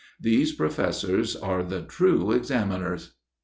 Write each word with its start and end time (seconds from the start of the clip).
These 0.19 0.53
professors 0.53 1.35
are 1.35 1.61
the 1.61 1.83
true 1.83 2.31
examiners! 2.31 3.13